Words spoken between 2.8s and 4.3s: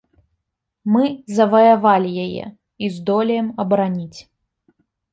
і здолеем абараніць.